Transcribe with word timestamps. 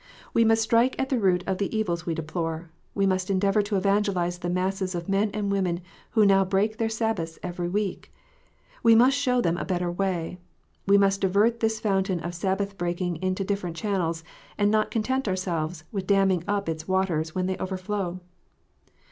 We 0.33 0.43
must 0.43 0.63
strike 0.63 0.99
at 0.99 1.09
the 1.09 1.19
root 1.19 1.43
of 1.45 1.59
the 1.59 1.77
evils 1.77 2.07
we 2.07 2.15
deplore. 2.15 2.71
We 2.95 3.05
must 3.05 3.29
endeavour 3.29 3.61
to 3.61 3.75
evangelize 3.75 4.39
the 4.39 4.49
masses 4.49 4.95
of 4.95 5.07
men 5.07 5.29
and 5.31 5.51
women 5.51 5.79
who 6.17 6.25
now 6.25 6.43
break 6.43 6.77
their 6.77 6.89
Sabbaths 6.89 7.37
every 7.43 7.69
week. 7.69 8.11
We 8.81 8.95
must 8.95 9.15
show 9.15 9.41
them 9.41 9.57
a 9.57 9.63
better 9.63 9.91
way. 9.91 10.39
We 10.87 10.97
must 10.97 11.21
divert 11.21 11.59
this 11.59 11.79
fountain 11.79 12.19
of 12.21 12.33
Sabbath 12.33 12.79
breaking 12.79 13.17
into 13.17 13.43
different 13.43 13.75
channels, 13.75 14.23
and 14.57 14.71
not 14.71 14.89
content 14.89 15.27
ourselves 15.27 15.83
with 15.91 16.07
damming 16.07 16.43
up 16.47 16.67
its 16.67 16.87
waters 16.87 17.35
when 17.35 17.45
they 17.45 17.57
overflow. 17.57 18.21